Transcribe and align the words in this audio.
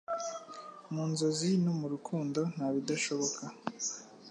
Mu 0.93 1.03
nzozi 1.11 1.49
no 1.63 1.73
mu 1.79 1.87
rukundo 1.93 2.39
nta 2.53 2.67
bidashoboka.” 2.73 3.43